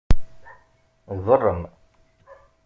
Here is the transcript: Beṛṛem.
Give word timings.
Beṛṛem. 1.25 1.61